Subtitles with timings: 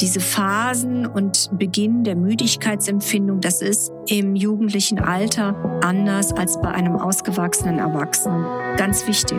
[0.00, 6.96] diese Phasen und Beginn der Müdigkeitsempfindung, das ist im jugendlichen Alter anders als bei einem
[6.96, 8.44] ausgewachsenen Erwachsenen.
[8.76, 9.38] Ganz wichtig.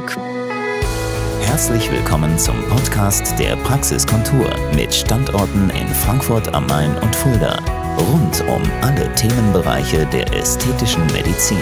[1.42, 7.58] Herzlich willkommen zum Podcast der Praxiskontur mit Standorten in Frankfurt am Main und Fulda.
[7.98, 11.58] Rund um alle Themenbereiche der ästhetischen Medizin.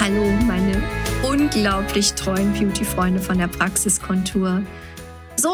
[0.00, 0.82] Hallo, meine
[1.28, 4.62] unglaublich treuen Beauty-Freunde von der Praxiskontur.
[5.38, 5.50] So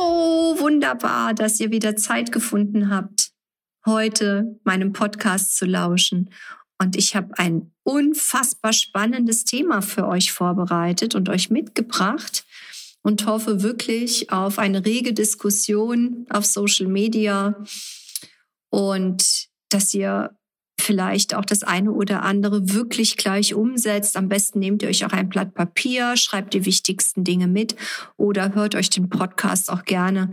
[0.58, 3.32] wunderbar, dass ihr wieder Zeit gefunden habt,
[3.84, 6.30] heute meinem Podcast zu lauschen.
[6.78, 12.44] Und ich habe ein unfassbar spannendes Thema für euch vorbereitet und euch mitgebracht
[13.02, 17.56] und hoffe wirklich auf eine rege Diskussion auf Social Media
[18.70, 20.36] und dass ihr
[20.82, 24.16] vielleicht auch das eine oder andere wirklich gleich umsetzt.
[24.16, 27.76] Am besten nehmt ihr euch auch ein Blatt Papier, schreibt die wichtigsten Dinge mit
[28.16, 30.30] oder hört euch den Podcast auch gerne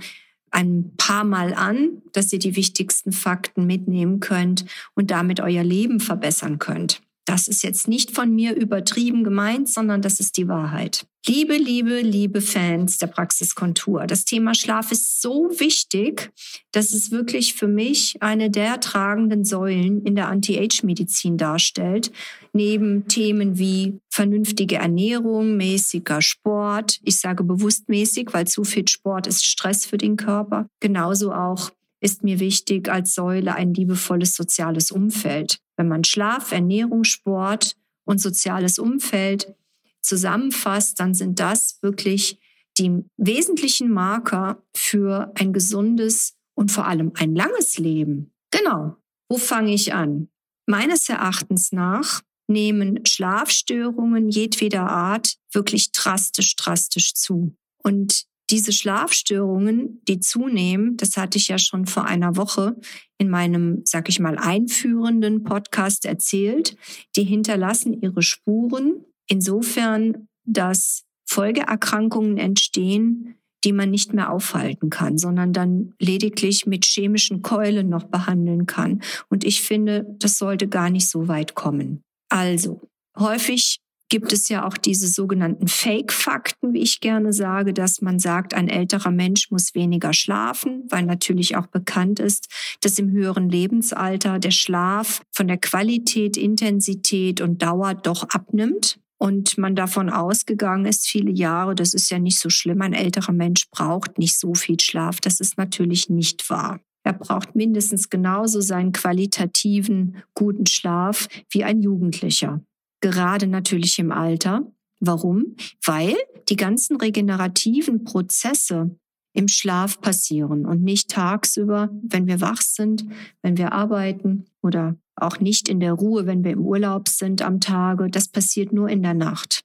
[0.51, 5.99] ein paar Mal an, dass ihr die wichtigsten Fakten mitnehmen könnt und damit euer Leben
[5.99, 7.01] verbessern könnt.
[7.29, 11.05] Das ist jetzt nicht von mir übertrieben gemeint, sondern das ist die Wahrheit.
[11.27, 16.31] Liebe, liebe, liebe Fans der Praxiskontur, das Thema Schlaf ist so wichtig,
[16.71, 22.11] dass es wirklich für mich eine der tragenden Säulen in der Anti-Age-Medizin darstellt.
[22.51, 26.97] Neben Themen wie vernünftige Ernährung, mäßiger Sport.
[27.03, 30.65] Ich sage bewusst mäßig, weil zu viel Sport ist Stress für den Körper.
[30.79, 31.69] Genauso auch
[32.01, 35.59] ist mir wichtig als Säule ein liebevolles soziales Umfeld.
[35.77, 37.75] Wenn man Schlaf, Ernährung, Sport
[38.05, 39.55] und soziales Umfeld
[40.01, 42.39] zusammenfasst, dann sind das wirklich
[42.77, 48.33] die wesentlichen Marker für ein gesundes und vor allem ein langes Leben.
[48.51, 48.95] Genau.
[49.27, 50.29] Wo fange ich an?
[50.65, 57.55] Meines Erachtens nach nehmen Schlafstörungen jedweder Art wirklich drastisch, drastisch zu.
[57.83, 62.75] Und diese Schlafstörungen, die zunehmen, das hatte ich ja schon vor einer Woche
[63.17, 66.75] in meinem, sag ich mal, einführenden Podcast erzählt,
[67.15, 75.53] die hinterlassen ihre Spuren insofern, dass Folgeerkrankungen entstehen, die man nicht mehr aufhalten kann, sondern
[75.53, 79.01] dann lediglich mit chemischen Keulen noch behandeln kann.
[79.29, 82.01] Und ich finde, das sollte gar nicht so weit kommen.
[82.29, 82.81] Also,
[83.17, 88.53] häufig gibt es ja auch diese sogenannten Fake-Fakten, wie ich gerne sage, dass man sagt,
[88.53, 92.49] ein älterer Mensch muss weniger schlafen, weil natürlich auch bekannt ist,
[92.81, 98.99] dass im höheren Lebensalter der Schlaf von der Qualität, Intensität und Dauer doch abnimmt.
[99.21, 103.33] Und man davon ausgegangen ist, viele Jahre, das ist ja nicht so schlimm, ein älterer
[103.33, 105.19] Mensch braucht nicht so viel Schlaf.
[105.19, 106.79] Das ist natürlich nicht wahr.
[107.03, 112.61] Er braucht mindestens genauso seinen qualitativen, guten Schlaf wie ein Jugendlicher
[113.01, 114.71] gerade natürlich im Alter.
[114.99, 115.55] Warum?
[115.85, 116.15] Weil
[116.49, 118.97] die ganzen regenerativen Prozesse
[119.33, 123.05] im Schlaf passieren und nicht tagsüber, wenn wir wach sind,
[123.41, 127.59] wenn wir arbeiten oder auch nicht in der Ruhe, wenn wir im Urlaub sind am
[127.59, 128.09] Tage.
[128.09, 129.61] Das passiert nur in der Nacht.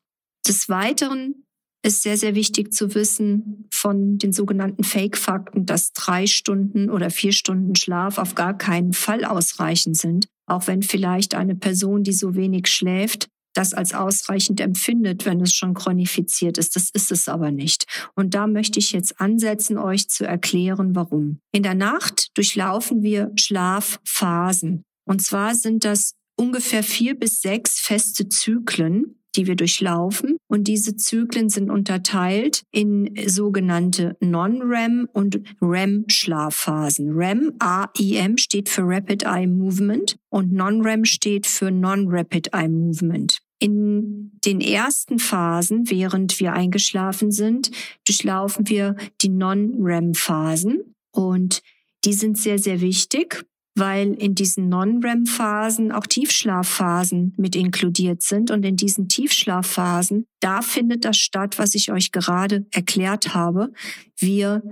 [0.46, 1.46] Des Weiteren
[1.82, 7.32] ist sehr, sehr wichtig zu wissen von den sogenannten Fake-Fakten, dass drei Stunden oder vier
[7.32, 12.34] Stunden Schlaf auf gar keinen Fall ausreichend sind, auch wenn vielleicht eine Person, die so
[12.34, 16.76] wenig schläft, das als ausreichend empfindet, wenn es schon chronifiziert ist.
[16.76, 17.84] Das ist es aber nicht.
[18.14, 21.40] Und da möchte ich jetzt ansetzen, euch zu erklären, warum.
[21.52, 24.82] In der Nacht durchlaufen wir Schlafphasen.
[25.06, 30.36] Und zwar sind das ungefähr vier bis sechs feste Zyklen, die wir durchlaufen.
[30.48, 37.10] Und diese Zyklen sind unterteilt in sogenannte Non-REM und REM-Schlafphasen.
[37.10, 43.38] REM, A-I-M, steht für Rapid Eye Movement und Non-REM steht für Non-Rapid Eye Movement.
[43.58, 47.70] In den ersten Phasen, während wir eingeschlafen sind,
[48.06, 51.62] durchlaufen wir die Non-REM-Phasen und
[52.04, 58.50] die sind sehr, sehr wichtig weil in diesen Non-REM-Phasen auch Tiefschlafphasen mit inkludiert sind.
[58.50, 63.72] Und in diesen Tiefschlafphasen, da findet das statt, was ich euch gerade erklärt habe.
[64.16, 64.62] Wir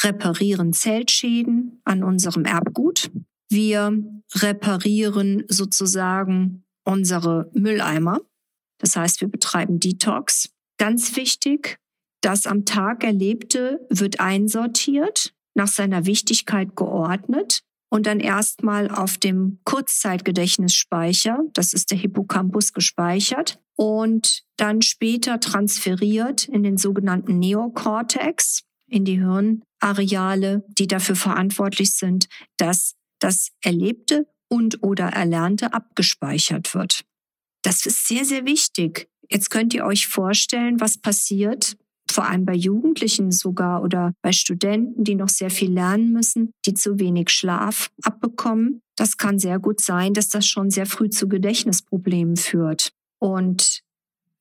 [0.00, 3.10] reparieren Zellschäden an unserem Erbgut.
[3.48, 3.96] Wir
[4.34, 8.20] reparieren sozusagen unsere Mülleimer.
[8.78, 10.50] Das heißt, wir betreiben Detox.
[10.78, 11.78] Ganz wichtig,
[12.20, 19.60] das am Tag Erlebte wird einsortiert, nach seiner Wichtigkeit geordnet und dann erstmal auf dem
[19.64, 29.04] Kurzzeitgedächtnisspeicher, das ist der Hippocampus, gespeichert und dann später transferiert in den sogenannten Neokortex, in
[29.04, 37.04] die Hirnareale, die dafür verantwortlich sind, dass das Erlebte und oder Erlernte abgespeichert wird.
[37.62, 39.08] Das ist sehr, sehr wichtig.
[39.30, 41.76] Jetzt könnt ihr euch vorstellen, was passiert,
[42.12, 46.74] vor allem bei Jugendlichen sogar oder bei Studenten, die noch sehr viel lernen müssen, die
[46.74, 48.82] zu wenig Schlaf abbekommen.
[48.96, 52.92] Das kann sehr gut sein, dass das schon sehr früh zu Gedächtnisproblemen führt.
[53.18, 53.82] Und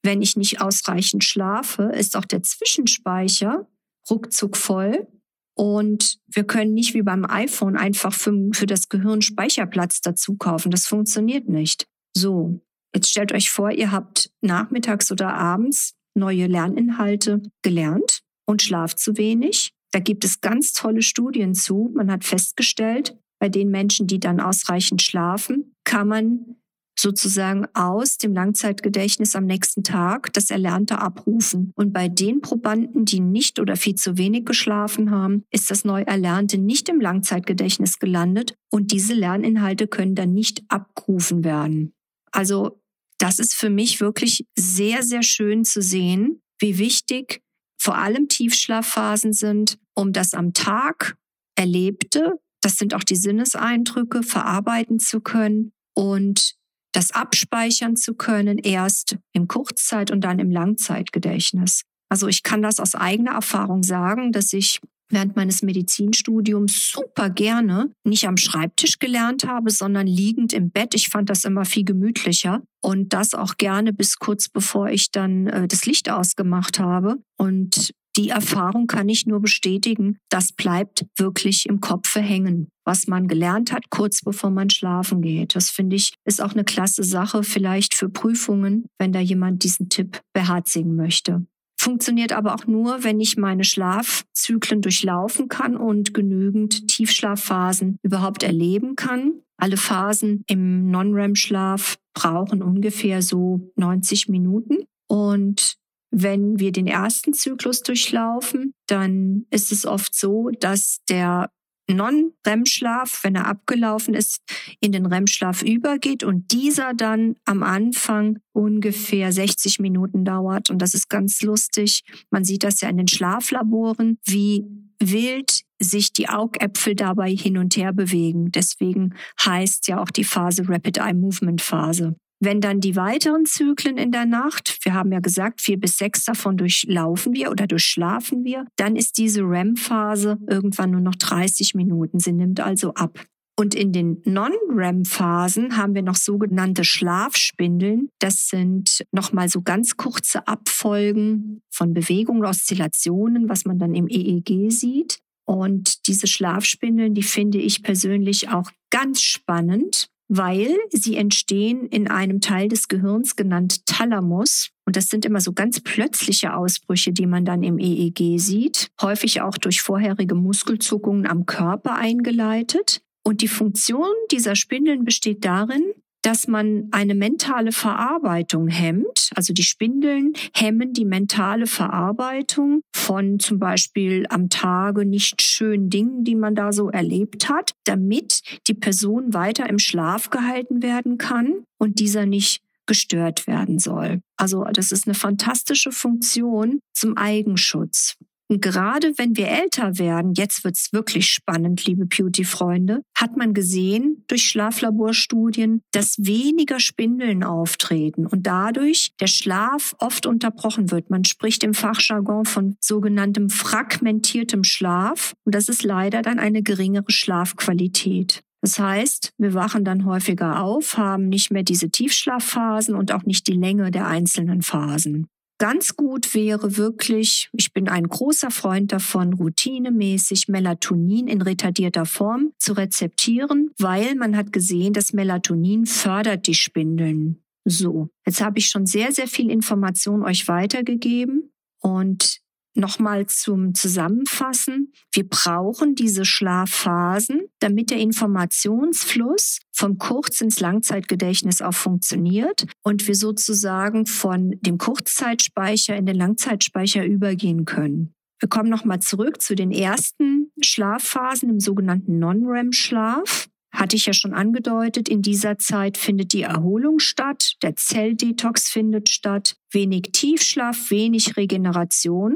[0.04, 3.68] wenn ich nicht ausreichend schlafe, ist auch der Zwischenspeicher
[4.10, 5.08] ruckzuck voll.
[5.54, 10.70] Und wir können nicht wie beim iPhone einfach für, für das Gehirn Speicherplatz dazu kaufen.
[10.70, 11.88] Das funktioniert nicht.
[12.16, 12.62] So,
[12.94, 19.18] jetzt stellt euch vor, ihr habt nachmittags oder abends neue Lerninhalte gelernt und schlaft zu
[19.18, 19.72] wenig.
[19.92, 21.92] Da gibt es ganz tolle Studien zu.
[21.96, 26.58] Man hat festgestellt, bei den Menschen, die dann ausreichend schlafen, kann man
[27.00, 31.72] sozusagen aus dem Langzeitgedächtnis am nächsten Tag das Erlernte abrufen.
[31.76, 36.02] Und bei den Probanden, die nicht oder viel zu wenig geschlafen haben, ist das neu
[36.02, 41.94] Erlernte nicht im Langzeitgedächtnis gelandet und diese Lerninhalte können dann nicht abgerufen werden.
[42.32, 42.82] Also
[43.20, 47.42] das ist für mich wirklich sehr, sehr schön zu sehen, wie wichtig
[47.80, 51.16] vor allem Tiefschlafphasen sind, um das am Tag
[51.56, 56.56] Erlebte, das sind auch die Sinneseindrücke, verarbeiten zu können und
[56.92, 61.84] das abspeichern zu können, erst im Kurzzeit- und dann im Langzeitgedächtnis.
[62.10, 67.92] Also ich kann das aus eigener Erfahrung sagen, dass ich während meines Medizinstudiums super gerne
[68.04, 70.94] nicht am Schreibtisch gelernt habe, sondern liegend im Bett.
[70.94, 75.48] Ich fand das immer viel gemütlicher und das auch gerne bis kurz bevor ich dann
[75.48, 77.18] äh, das Licht ausgemacht habe.
[77.38, 80.18] Und die Erfahrung kann ich nur bestätigen.
[80.30, 85.56] Das bleibt wirklich im Kopf hängen, was man gelernt hat, kurz bevor man schlafen geht.
[85.56, 89.90] Das finde ich ist auch eine klasse Sache, vielleicht für Prüfungen, wenn da jemand diesen
[89.90, 91.46] Tipp beherzigen möchte
[91.88, 98.98] funktioniert aber auch nur, wenn ich meine Schlafzyklen durchlaufen kann und genügend Tiefschlafphasen überhaupt erleben
[98.98, 99.42] kann.
[99.56, 104.80] Alle Phasen im Non-REM-Schlaf brauchen ungefähr so 90 Minuten.
[105.08, 105.78] Und
[106.12, 111.50] wenn wir den ersten Zyklus durchlaufen, dann ist es oft so, dass der
[111.96, 114.42] Non-REM-Schlaf, wenn er abgelaufen ist,
[114.80, 120.70] in den REM-Schlaf übergeht und dieser dann am Anfang ungefähr 60 Minuten dauert.
[120.70, 122.04] Und das ist ganz lustig.
[122.30, 124.66] Man sieht das ja in den Schlaflaboren, wie
[125.00, 128.52] wild sich die Augäpfel dabei hin und her bewegen.
[128.52, 129.14] Deswegen
[129.46, 132.16] heißt ja auch die Phase Rapid Eye Movement Phase.
[132.40, 136.24] Wenn dann die weiteren Zyklen in der Nacht, wir haben ja gesagt, vier bis sechs
[136.24, 142.20] davon durchlaufen wir oder durchschlafen wir, dann ist diese REM-Phase irgendwann nur noch 30 Minuten.
[142.20, 143.20] Sie nimmt also ab.
[143.60, 148.10] Und in den Non-REM-Phasen haben wir noch sogenannte Schlafspindeln.
[148.20, 154.72] Das sind nochmal so ganz kurze Abfolgen von Bewegungen, Oszillationen, was man dann im EEG
[154.72, 155.18] sieht.
[155.44, 162.42] Und diese Schlafspindeln, die finde ich persönlich auch ganz spannend, weil sie entstehen in einem
[162.42, 164.70] Teil des Gehirns genannt Thalamus.
[164.86, 169.42] Und das sind immer so ganz plötzliche Ausbrüche, die man dann im EEG sieht, häufig
[169.42, 173.02] auch durch vorherige Muskelzuckungen am Körper eingeleitet.
[173.24, 175.84] Und die Funktion dieser Spindeln besteht darin,
[176.28, 179.30] dass man eine mentale Verarbeitung hemmt.
[179.34, 186.26] Also die Spindeln hemmen die mentale Verarbeitung von zum Beispiel am Tage nicht schönen Dingen,
[186.26, 191.64] die man da so erlebt hat, damit die Person weiter im Schlaf gehalten werden kann
[191.78, 194.20] und dieser nicht gestört werden soll.
[194.36, 198.18] Also das ist eine fantastische Funktion zum Eigenschutz.
[198.50, 204.24] Und gerade wenn wir älter werden, jetzt wird's wirklich spannend, liebe Beauty-Freunde, hat man gesehen
[204.28, 211.10] durch Schlaflaborstudien, dass weniger Spindeln auftreten und dadurch der Schlaf oft unterbrochen wird.
[211.10, 217.12] Man spricht im Fachjargon von sogenanntem fragmentiertem Schlaf und das ist leider dann eine geringere
[217.12, 218.44] Schlafqualität.
[218.62, 223.48] Das heißt, wir wachen dann häufiger auf, haben nicht mehr diese Tiefschlafphasen und auch nicht
[223.48, 225.28] die Länge der einzelnen Phasen.
[225.60, 232.54] Ganz gut wäre wirklich, ich bin ein großer Freund davon, routinemäßig Melatonin in retardierter Form
[232.60, 237.42] zu rezeptieren, weil man hat gesehen, dass Melatonin fördert die Spindeln.
[237.66, 242.40] So, jetzt habe ich schon sehr, sehr viel Information euch weitergegeben und
[242.80, 244.94] Nochmal zum Zusammenfassen.
[245.12, 253.16] Wir brauchen diese Schlafphasen, damit der Informationsfluss vom Kurz- ins Langzeitgedächtnis auch funktioniert und wir
[253.16, 258.14] sozusagen von dem Kurzzeitspeicher in den Langzeitspeicher übergehen können.
[258.40, 263.48] Wir kommen nochmal zurück zu den ersten Schlafphasen im sogenannten Non-REM-Schlaf.
[263.72, 269.10] Hatte ich ja schon angedeutet, in dieser Zeit findet die Erholung statt, der Zelldetox findet
[269.10, 272.36] statt, wenig Tiefschlaf, wenig Regeneration.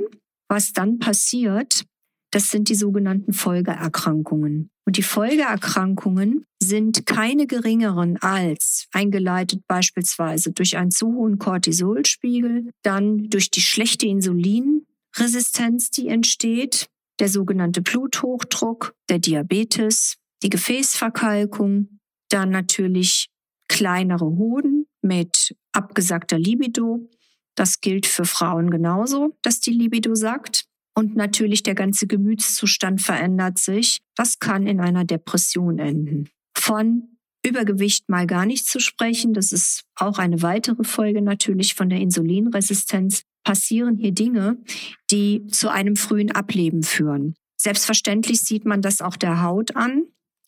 [0.52, 1.86] Was dann passiert,
[2.34, 4.70] das sind die sogenannten Folgeerkrankungen.
[4.86, 13.30] Und die Folgeerkrankungen sind keine geringeren als eingeleitet beispielsweise durch einen zu hohen Cortisolspiegel, dann
[13.30, 16.90] durch die schlechte Insulin Resistenz, die entsteht,
[17.22, 23.30] der sogenannte Bluthochdruck, der Diabetes, die Gefäßverkalkung, dann natürlich
[23.70, 27.10] kleinere Hoden mit abgesagter Libido.
[27.56, 30.66] Das gilt für Frauen genauso, dass die Libido sagt.
[30.94, 34.02] Und natürlich der ganze Gemütszustand verändert sich.
[34.16, 36.30] Das kann in einer Depression enden.
[36.56, 41.90] Von Übergewicht mal gar nicht zu sprechen, das ist auch eine weitere Folge natürlich von
[41.90, 44.58] der Insulinresistenz, passieren hier Dinge,
[45.10, 47.34] die zu einem frühen Ableben führen.
[47.58, 50.04] Selbstverständlich sieht man das auch der Haut an.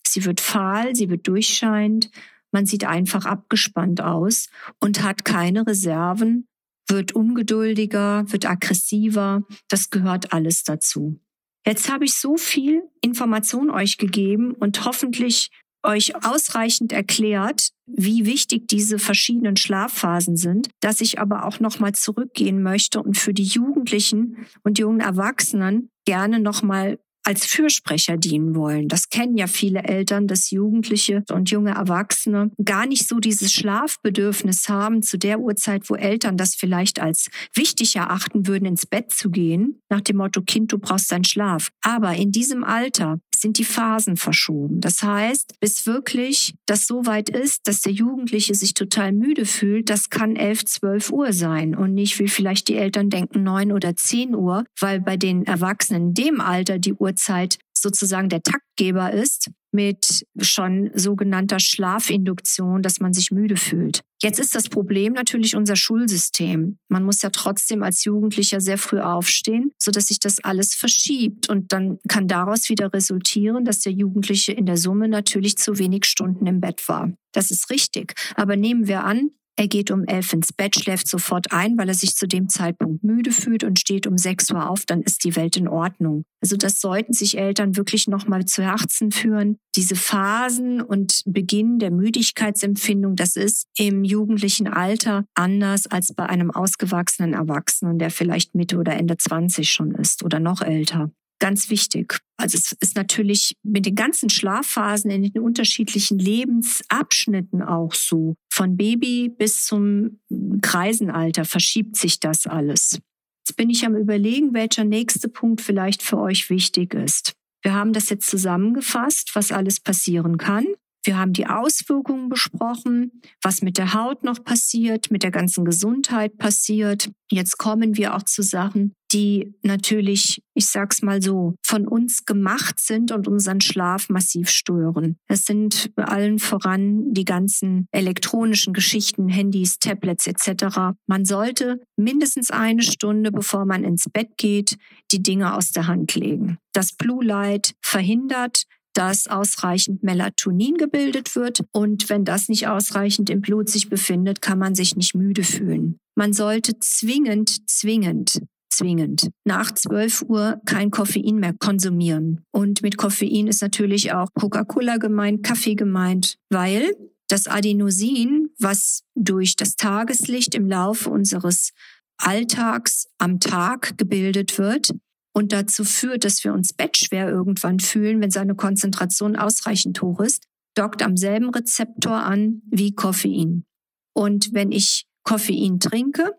[0.05, 2.11] Sie wird fahl, sie wird durchscheinend,
[2.51, 6.47] man sieht einfach abgespannt aus und hat keine Reserven,
[6.87, 9.43] wird ungeduldiger, wird aggressiver.
[9.69, 11.19] Das gehört alles dazu.
[11.65, 15.49] Jetzt habe ich so viel Information euch gegeben und hoffentlich
[15.83, 21.93] euch ausreichend erklärt, wie wichtig diese verschiedenen Schlafphasen sind, dass ich aber auch noch mal
[21.93, 28.55] zurückgehen möchte und für die Jugendlichen und jungen Erwachsenen gerne noch mal als Fürsprecher dienen
[28.55, 28.87] wollen.
[28.87, 34.69] Das kennen ja viele Eltern, dass Jugendliche und junge Erwachsene gar nicht so dieses Schlafbedürfnis
[34.69, 39.29] haben zu der Uhrzeit, wo Eltern das vielleicht als wichtig erachten würden, ins Bett zu
[39.29, 41.69] gehen, nach dem Motto, Kind, du brauchst deinen Schlaf.
[41.81, 44.81] Aber in diesem Alter sind die Phasen verschoben.
[44.81, 49.91] Das heißt, bis wirklich das so weit ist, dass der Jugendliche sich total müde fühlt,
[49.91, 53.95] das kann 11, 12 Uhr sein und nicht, wie vielleicht die Eltern denken, 9 oder
[53.95, 59.11] 10 Uhr, weil bei den Erwachsenen in dem Alter die Uhr Uhrzeit sozusagen der Taktgeber
[59.11, 64.01] ist mit schon sogenannter Schlafinduktion, dass man sich müde fühlt.
[64.23, 66.77] Jetzt ist das Problem natürlich unser Schulsystem.
[66.87, 71.49] Man muss ja trotzdem als Jugendlicher sehr früh aufstehen, so dass sich das alles verschiebt
[71.49, 76.05] und dann kann daraus wieder resultieren, dass der Jugendliche in der Summe natürlich zu wenig
[76.05, 77.11] Stunden im Bett war.
[77.33, 78.13] Das ist richtig.
[78.35, 81.93] Aber nehmen wir an, er geht um elf ins Bett, schläft sofort ein, weil er
[81.93, 85.35] sich zu dem Zeitpunkt müde fühlt und steht um sechs Uhr auf, dann ist die
[85.35, 86.23] Welt in Ordnung.
[86.41, 89.57] Also das sollten sich Eltern wirklich nochmal zu Herzen führen.
[89.75, 96.51] Diese Phasen und Beginn der Müdigkeitsempfindung, das ist im jugendlichen Alter anders als bei einem
[96.51, 101.11] ausgewachsenen Erwachsenen, der vielleicht Mitte oder Ende 20 schon ist oder noch älter
[101.43, 102.19] ganz wichtig.
[102.37, 108.35] Also es ist natürlich mit den ganzen Schlafphasen in den unterschiedlichen Lebensabschnitten auch so.
[108.49, 110.21] Von Baby bis zum
[110.61, 113.01] Kreisenalter verschiebt sich das alles.
[113.45, 117.33] Jetzt bin ich am Überlegen, welcher nächste Punkt vielleicht für euch wichtig ist.
[117.61, 120.65] Wir haben das jetzt zusammengefasst, was alles passieren kann.
[121.03, 126.37] Wir haben die Auswirkungen besprochen, was mit der Haut noch passiert, mit der ganzen Gesundheit
[126.37, 127.11] passiert.
[127.29, 132.79] Jetzt kommen wir auch zu Sachen, die natürlich, ich sag's mal so, von uns gemacht
[132.79, 135.17] sind und unseren Schlaf massiv stören.
[135.27, 140.95] Es sind allen voran die ganzen elektronischen Geschichten, Handys, Tablets etc.
[141.05, 144.77] Man sollte mindestens eine Stunde, bevor man ins Bett geht,
[145.11, 146.57] die Dinge aus der Hand legen.
[146.71, 151.63] Das Blue Light verhindert, dass ausreichend Melatonin gebildet wird.
[151.71, 155.97] Und wenn das nicht ausreichend im Blut sich befindet, kann man sich nicht müde fühlen.
[156.15, 158.41] Man sollte zwingend, zwingend
[158.73, 159.29] zwingend.
[159.45, 162.41] Nach 12 Uhr kein Koffein mehr konsumieren.
[162.51, 166.91] Und mit Koffein ist natürlich auch Coca-Cola gemeint, Kaffee gemeint, weil
[167.27, 171.71] das Adenosin, was durch das Tageslicht im Laufe unseres
[172.17, 174.91] Alltags am Tag gebildet wird,
[175.33, 180.45] und dazu führt, dass wir uns bettschwer irgendwann fühlen, wenn seine Konzentration ausreichend hoch ist,
[180.75, 183.65] dockt am selben Rezeptor an wie Koffein.
[184.13, 186.31] Und wenn ich Koffein trinke,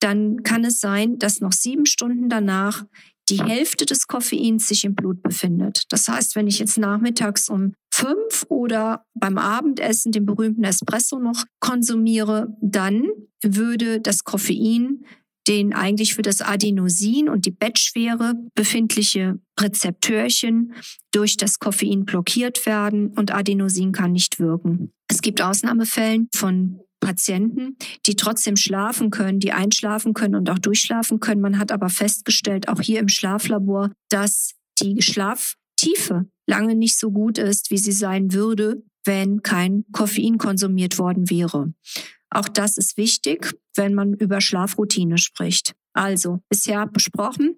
[0.00, 2.84] dann kann es sein, dass noch sieben Stunden danach
[3.28, 5.84] die Hälfte des Koffeins sich im Blut befindet.
[5.88, 11.44] Das heißt, wenn ich jetzt nachmittags um fünf oder beim Abendessen den berühmten Espresso noch
[11.58, 13.08] konsumiere, dann
[13.42, 15.04] würde das Koffein
[15.48, 20.74] den eigentlich für das Adenosin und die Bettschwere befindliche Rezeptörchen
[21.12, 24.92] durch das Koffein blockiert werden und Adenosin kann nicht wirken.
[25.08, 27.76] Es gibt Ausnahmefällen von Patienten,
[28.06, 31.40] die trotzdem schlafen können, die einschlafen können und auch durchschlafen können.
[31.40, 37.38] Man hat aber festgestellt, auch hier im Schlaflabor, dass die Schlaftiefe lange nicht so gut
[37.38, 41.72] ist, wie sie sein würde, wenn kein Koffein konsumiert worden wäre.
[42.30, 45.74] Auch das ist wichtig, wenn man über Schlafroutine spricht.
[45.92, 47.56] Also, bisher besprochen,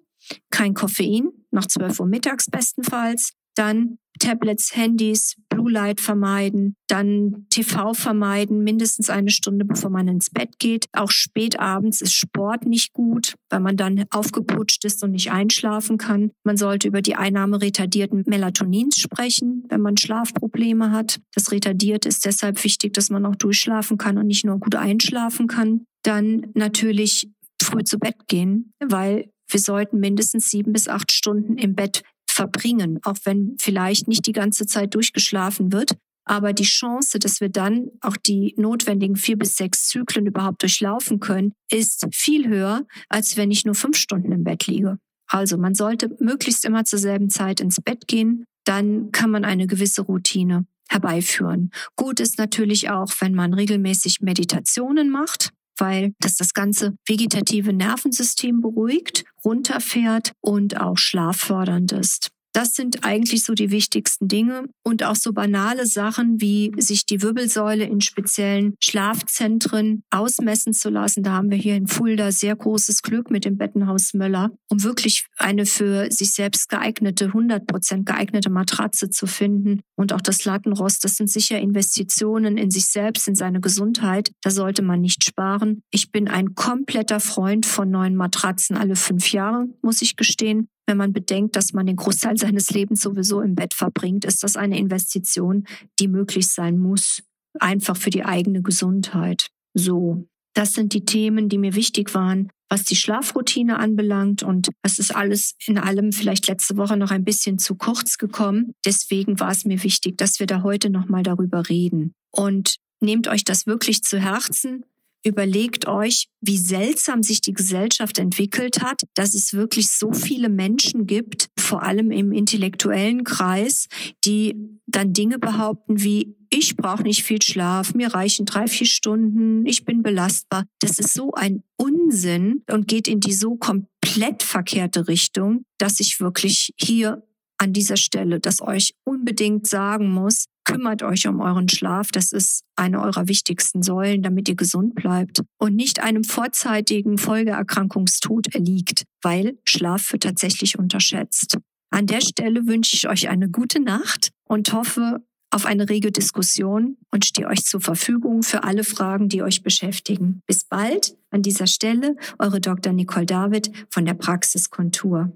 [0.49, 7.93] kein Koffein, nach 12 Uhr mittags bestenfalls, dann Tablets, Handys, Blue Light vermeiden, dann TV
[7.93, 10.85] vermeiden, mindestens eine Stunde bevor man ins Bett geht.
[10.93, 15.97] Auch spät abends ist Sport nicht gut, weil man dann aufgeputscht ist und nicht einschlafen
[15.97, 16.31] kann.
[16.43, 21.19] Man sollte über die Einnahme retardierten Melatonins sprechen, wenn man Schlafprobleme hat.
[21.33, 25.47] Das retardiert ist deshalb wichtig, dass man auch durchschlafen kann und nicht nur gut einschlafen
[25.47, 25.85] kann.
[26.03, 27.29] Dann natürlich
[27.61, 32.03] früh zu Bett gehen, weil wir sollten mindestens sieben bis acht Stunden im Bett
[32.39, 35.97] verbringen, auch wenn vielleicht nicht die ganze Zeit durchgeschlafen wird.
[36.23, 41.19] Aber die Chance, dass wir dann auch die notwendigen vier bis sechs Zyklen überhaupt durchlaufen
[41.19, 44.99] können, ist viel höher, als wenn ich nur fünf Stunden im Bett liege.
[45.27, 48.45] Also man sollte möglichst immer zur selben Zeit ins Bett gehen.
[48.63, 51.71] Dann kann man eine gewisse Routine herbeiführen.
[51.97, 58.61] Gut ist natürlich auch, wenn man regelmäßig Meditationen macht weil das das ganze vegetative Nervensystem
[58.61, 62.31] beruhigt, runterfährt und auch schlaffördernd ist.
[62.53, 67.21] Das sind eigentlich so die wichtigsten Dinge und auch so banale Sachen wie sich die
[67.21, 71.23] Wirbelsäule in speziellen Schlafzentren ausmessen zu lassen.
[71.23, 75.27] Da haben wir hier in Fulda sehr großes Glück mit dem Bettenhaus Möller, um wirklich
[75.37, 79.81] eine für sich selbst geeignete, 100 Prozent geeignete Matratze zu finden.
[79.95, 84.31] Und auch das Lattenrost, das sind sicher Investitionen in sich selbst, in seine Gesundheit.
[84.41, 85.81] Da sollte man nicht sparen.
[85.91, 90.67] Ich bin ein kompletter Freund von neuen Matratzen alle fünf Jahre, muss ich gestehen.
[90.89, 94.57] Wenn man bedenkt, dass man den Großteil seines Lebens sowieso im Bett verbringt, ist das
[94.57, 95.67] eine Investition,
[95.99, 97.21] die möglich sein muss,
[97.59, 99.51] einfach für die eigene Gesundheit.
[99.75, 104.41] So, das sind die Themen, die mir wichtig waren, was die Schlafroutine anbelangt.
[104.41, 108.73] Und es ist alles in allem vielleicht letzte Woche noch ein bisschen zu kurz gekommen.
[108.83, 112.15] Deswegen war es mir wichtig, dass wir da heute nochmal darüber reden.
[112.31, 114.85] Und nehmt euch das wirklich zu Herzen.
[115.23, 121.07] Überlegt euch, wie seltsam sich die Gesellschaft entwickelt hat, dass es wirklich so viele Menschen
[121.07, 123.87] gibt, vor allem im intellektuellen Kreis,
[124.23, 124.55] die
[124.87, 129.85] dann Dinge behaupten wie, ich brauche nicht viel Schlaf, mir reichen drei, vier Stunden, ich
[129.85, 130.63] bin belastbar.
[130.79, 136.19] Das ist so ein Unsinn und geht in die so komplett verkehrte Richtung, dass ich
[136.19, 137.23] wirklich hier
[137.59, 142.11] an dieser Stelle das euch unbedingt sagen muss, kümmert euch um euren Schlaf.
[142.11, 148.53] Das ist eine eurer wichtigsten Säulen, damit ihr gesund bleibt und nicht einem vorzeitigen Folgeerkrankungstod
[148.53, 151.57] erliegt, weil Schlaf wird tatsächlich unterschätzt.
[151.89, 156.97] An der Stelle wünsche ich euch eine gute Nacht und hoffe auf eine rege Diskussion
[157.11, 160.41] und stehe euch zur Verfügung für alle Fragen, die euch beschäftigen.
[160.45, 162.93] Bis bald an dieser Stelle, eure Dr.
[162.93, 165.35] Nicole David von der Praxis Kontur.